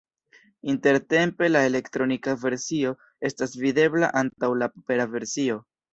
[0.71, 2.95] Intertempe la elektronika versio
[3.31, 5.61] estas videbla antaŭ la papera versio.